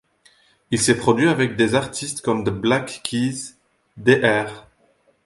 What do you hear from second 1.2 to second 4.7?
avec des artistes comme The Black Keys, Dr.